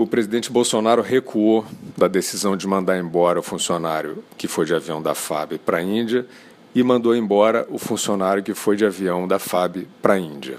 [0.00, 1.66] o presidente Bolsonaro recuou
[1.96, 5.82] da decisão de mandar embora o funcionário que foi de avião da FAB para a
[5.82, 6.24] Índia
[6.72, 10.58] e mandou embora o funcionário que foi de avião da FAB para a Índia.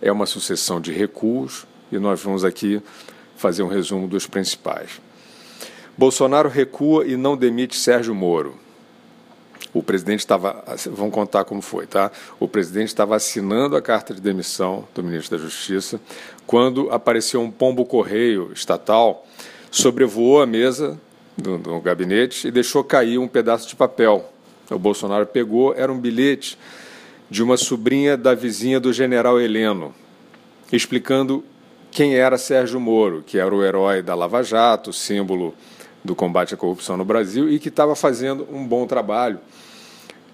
[0.00, 2.80] É uma sucessão de recuos e nós vamos aqui
[3.36, 4.98] fazer um resumo dos principais.
[5.94, 8.58] Bolsonaro recua e não demite Sérgio Moro.
[9.72, 12.10] O presidente estava, vamos contar como foi, tá?
[12.40, 16.00] O presidente estava assinando a carta de demissão do ministro da Justiça
[16.46, 19.26] quando apareceu um pombo correio estatal,
[19.70, 20.98] sobrevoou a mesa
[21.36, 24.32] do, do gabinete e deixou cair um pedaço de papel.
[24.70, 26.58] O Bolsonaro pegou, era um bilhete
[27.30, 29.94] de uma sobrinha da vizinha do general Heleno,
[30.72, 31.44] explicando
[31.90, 35.54] quem era Sérgio Moro, que era o herói da Lava Jato, símbolo
[36.04, 39.38] do combate à corrupção no Brasil e que estava fazendo um bom trabalho,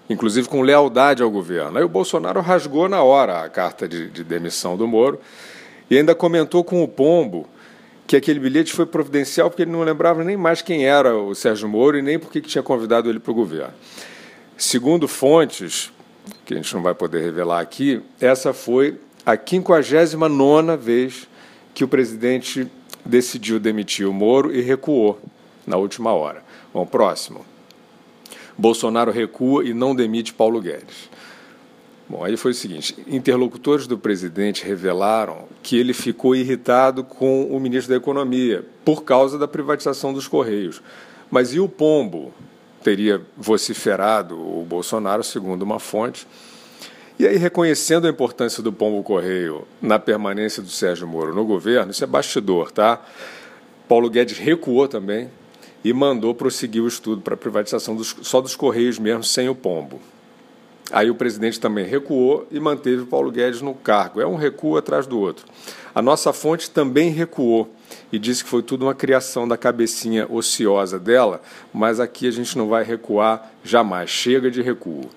[0.09, 1.77] inclusive com lealdade ao governo.
[1.77, 5.19] Aí o Bolsonaro rasgou na hora a carta de, de demissão do Moro
[5.89, 7.47] e ainda comentou com o Pombo
[8.07, 11.67] que aquele bilhete foi providencial porque ele não lembrava nem mais quem era o Sérgio
[11.67, 13.73] Moro e nem por que tinha convidado ele para o governo.
[14.57, 15.91] Segundo fontes,
[16.45, 21.27] que a gente não vai poder revelar aqui, essa foi a 59 vez
[21.73, 22.67] que o presidente
[23.03, 25.19] decidiu demitir o Moro e recuou
[25.65, 26.43] na última hora.
[26.73, 27.45] Bom, próximo.
[28.57, 31.09] Bolsonaro recua e não demite Paulo Guedes.
[32.07, 37.59] Bom, aí foi o seguinte: interlocutores do presidente revelaram que ele ficou irritado com o
[37.59, 40.81] ministro da Economia por causa da privatização dos Correios.
[41.29, 42.33] Mas e o Pombo?
[42.83, 46.27] Teria vociferado o Bolsonaro, segundo uma fonte.
[47.17, 51.91] E aí, reconhecendo a importância do Pombo Correio na permanência do Sérgio Moro no governo,
[51.91, 53.01] isso é bastidor, tá?
[53.87, 55.31] Paulo Guedes recuou também
[55.85, 59.53] e mandou prosseguir o estudo para a privatização dos, só dos Correios mesmo, sem o
[59.53, 60.01] Pombo.
[60.91, 64.19] Aí o presidente também recuou e manteve o Paulo Guedes no cargo.
[64.19, 65.45] É um recuo atrás do outro.
[65.93, 67.71] A nossa fonte também recuou
[68.11, 71.39] e disse que foi tudo uma criação da cabecinha ociosa dela,
[71.71, 74.09] mas aqui a gente não vai recuar jamais.
[74.09, 75.07] Chega de recuo.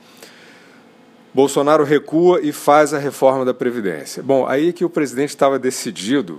[1.33, 4.23] Bolsonaro recua e faz a reforma da Previdência.
[4.23, 6.39] Bom, aí que o presidente estava decidido,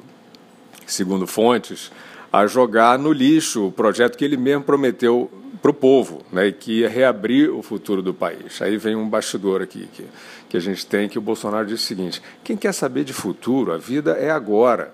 [0.85, 1.91] segundo fontes,
[2.31, 5.29] a jogar no lixo o projeto que ele mesmo prometeu
[5.61, 8.61] para o povo, né, que ia reabrir o futuro do país.
[8.61, 10.05] Aí vem um bastidor aqui que,
[10.49, 13.73] que a gente tem, que o Bolsonaro disse o seguinte: quem quer saber de futuro,
[13.73, 14.93] a vida é agora.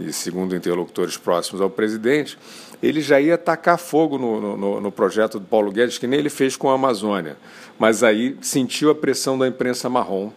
[0.00, 2.38] E segundo interlocutores próximos ao presidente,
[2.82, 6.30] ele já ia tacar fogo no, no, no, projeto do Paulo Guedes, que nem ele
[6.30, 7.36] fez com a Amazônia.
[7.78, 10.32] Mas aí sentiu a pressão da imprensa marrom,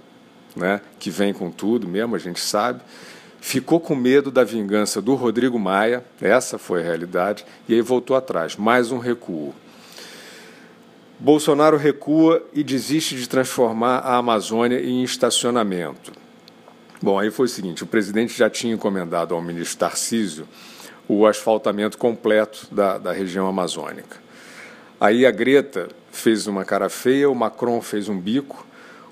[0.56, 2.82] né, que vem com tudo mesmo, a gente sabe.
[3.48, 8.18] Ficou com medo da vingança do Rodrigo Maia, essa foi a realidade, e aí voltou
[8.18, 8.56] atrás.
[8.56, 9.54] Mais um recuo.
[11.20, 16.12] Bolsonaro recua e desiste de transformar a Amazônia em estacionamento.
[17.00, 20.48] Bom, aí foi o seguinte: o presidente já tinha encomendado ao ministro Tarcísio
[21.08, 24.18] o asfaltamento completo da, da região amazônica.
[25.00, 28.66] Aí a Greta fez uma cara feia, o Macron fez um bico,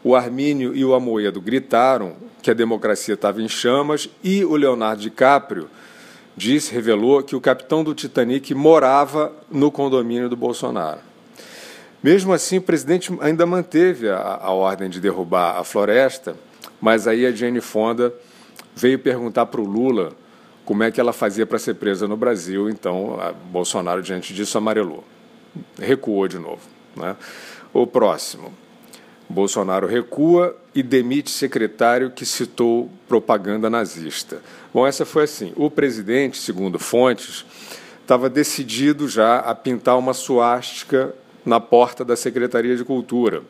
[0.04, 5.02] o Armínio e o Amoedo gritaram que a democracia estava em chamas e o Leonardo
[5.02, 5.70] DiCaprio
[6.36, 11.00] disse, revelou que o capitão do Titanic morava no condomínio do Bolsonaro.
[12.02, 16.36] Mesmo assim, o presidente ainda manteve a, a ordem de derrubar a floresta,
[16.82, 18.14] mas aí a Jane Fonda
[18.76, 20.12] veio perguntar para o Lula
[20.66, 22.70] como é que ela fazia para ser presa no Brasil.
[22.70, 23.18] Então,
[23.52, 25.04] Bolsonaro, diante disso, amarelou.
[25.80, 26.62] Recuou de novo.
[26.96, 27.16] Né?
[27.74, 28.52] O próximo.
[29.30, 34.42] Bolsonaro recua e demite secretário que citou propaganda nazista.
[34.74, 35.54] Bom, essa foi assim.
[35.56, 37.46] O presidente, segundo fontes,
[38.02, 41.14] estava decidido já a pintar uma suástica
[41.46, 43.44] na porta da Secretaria de Cultura.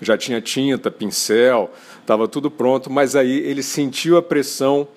[0.00, 1.70] Já tinha tinta, pincel,
[2.00, 4.88] estava tudo pronto, mas aí ele sentiu a pressão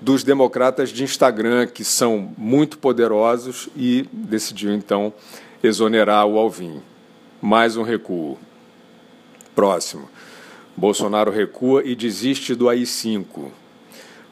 [0.00, 5.12] dos democratas de Instagram, que são muito poderosos, e decidiu então
[5.62, 6.80] exonerar o Alvim.
[7.40, 8.38] Mais um recuo.
[9.54, 10.08] Próximo.
[10.76, 13.50] Bolsonaro recua e desiste do AI-5.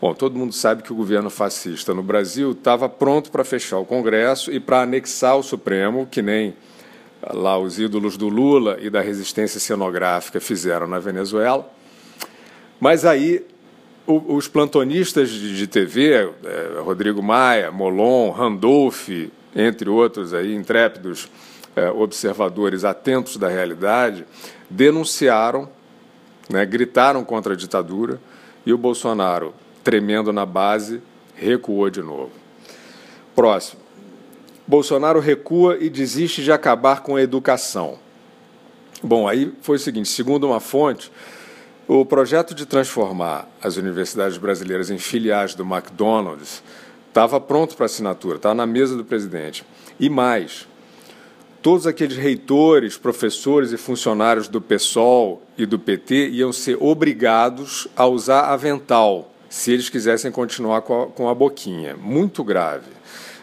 [0.01, 3.85] Bom, todo mundo sabe que o governo fascista no Brasil estava pronto para fechar o
[3.85, 6.55] Congresso e para anexar o Supremo, que nem
[7.35, 11.69] lá os ídolos do Lula e da resistência cenográfica fizeram na Venezuela.
[12.79, 13.45] Mas aí
[14.07, 19.09] os plantonistas de, TV, é, Rodrigo Maia, Molon, Randolph,
[19.55, 21.29] entre outros aí, intrépidos
[21.79, 24.27] é, observadores atentos da realidade,
[24.69, 25.69] denunciaram,
[26.49, 28.21] né, gritaram contra a ditadura
[28.67, 29.55] e o Bolsonaro,
[29.85, 31.01] tremendo na base,
[31.35, 32.33] recuou de novo.
[33.35, 33.81] Próximo.
[34.67, 37.99] Bolsonaro recua e desiste de acabar com a educação.
[39.03, 41.11] Bom, aí foi o seguinte: segundo uma fonte,
[41.87, 46.63] o projeto de transformar as universidades brasileiras em filiais do McDonald's
[47.09, 49.65] estava pronto para assinatura, estava na mesa do presidente.
[49.99, 50.69] E mais,
[51.63, 58.07] todos aqueles reitores, professores e funcionários do PSOL e do PT iam ser obrigados a
[58.07, 61.97] usar avental se eles quisessem continuar com a, com a boquinha.
[61.97, 62.91] Muito grave.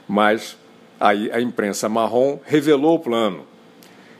[0.08, 0.56] Mas
[1.00, 3.46] aí a imprensa marrom revelou o plano.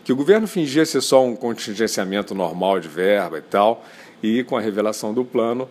[0.04, 3.84] Que o governo fingia ser só um contingenciamento normal de verba e tal,
[4.22, 5.68] e com a revelação do plano,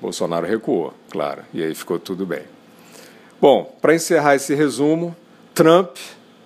[0.00, 2.42] Bolsonaro recuou, claro, e aí ficou tudo bem.
[3.40, 5.14] Bom, para encerrar esse resumo,
[5.54, 5.96] Trump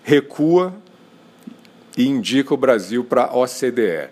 [0.05, 0.73] recua
[1.97, 4.11] e indica o Brasil para a OCDE.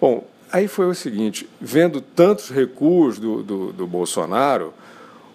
[0.00, 4.72] Bom, aí foi o seguinte: vendo tantos recuos do, do, do Bolsonaro,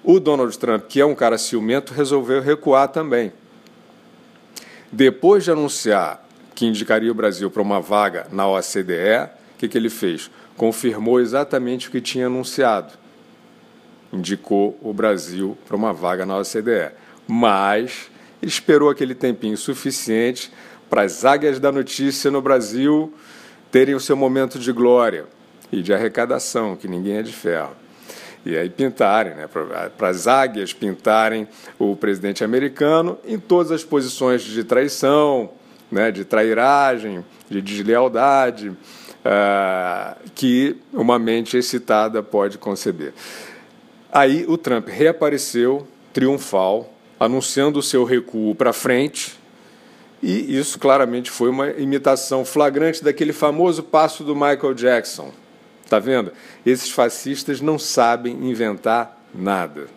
[0.03, 3.33] o Donald Trump, que é um cara ciumento, resolveu recuar também.
[4.89, 9.77] Depois de anunciar que indicaria o Brasil para uma vaga na OCDE, o que, que
[9.77, 10.31] ele fez?
[10.55, 12.93] Confirmou exatamente o que tinha anunciado.
[14.13, 16.91] Indicou o Brasil para uma vaga na OCDE.
[17.27, 18.09] Mas
[18.41, 20.51] esperou aquele tempinho suficiente
[20.89, 23.13] para as águias da notícia no Brasil
[23.71, 25.25] terem o seu momento de glória
[25.71, 27.71] e de arrecadação, que ninguém é de ferro.
[28.45, 29.47] E aí pintarem, né,
[29.97, 31.47] para as águias pintarem
[31.77, 35.51] o presidente americano em todas as posições de traição,
[35.91, 43.13] né, de trairagem, de deslealdade, uh, que uma mente excitada pode conceber.
[44.11, 49.37] Aí o Trump reapareceu triunfal anunciando o seu recuo para frente,
[50.21, 55.31] e isso claramente foi uma imitação flagrante daquele famoso passo do Michael Jackson.
[55.83, 56.31] Está vendo?
[56.65, 59.87] Esses fascistas não sabem inventar nada.